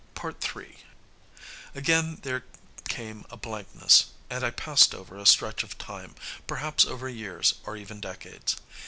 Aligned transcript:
III 0.17 0.79
Again 1.75 2.15
there 2.23 2.43
came 2.89 3.23
a 3.29 3.37
blankness, 3.37 4.07
and 4.31 4.43
I 4.43 4.49
passed 4.49 4.95
over 4.95 5.15
a 5.15 5.27
stretch 5.27 5.61
of 5.61 5.77
time, 5.77 6.15
perhaps 6.47 6.85
over 6.85 7.07
years 7.07 7.53
or 7.65 7.77
even 7.77 8.01
decades. 8.01 8.55